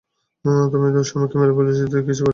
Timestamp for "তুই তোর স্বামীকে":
0.45-1.35